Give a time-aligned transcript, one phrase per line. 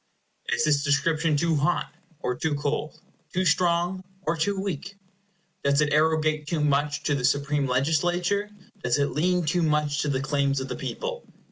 [0.51, 2.99] Is this description too hot, or too cold;
[3.31, 4.95] too strong, or too weak?
[5.63, 8.49] Does it arrogate too much to the supreme legislature?
[8.83, 11.27] Does it lean too much to the claims of the people?